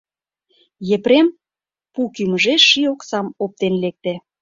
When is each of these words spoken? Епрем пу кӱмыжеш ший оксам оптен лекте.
Епрем 0.95 1.27
пу 1.93 2.01
кӱмыжеш 2.15 2.61
ший 2.69 2.87
оксам 2.93 3.27
оптен 3.43 3.73
лекте. 3.83 4.13